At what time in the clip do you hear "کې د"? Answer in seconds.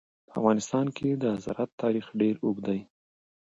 0.97-1.25